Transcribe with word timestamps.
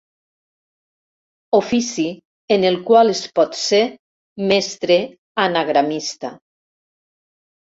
Ofici 1.57 2.05
en 2.57 2.65
el 2.71 2.79
qual 2.87 3.11
es 3.17 3.21
pot 3.41 3.55
ser 3.65 3.83
mestre 4.53 4.99
anagramista. 5.45 6.33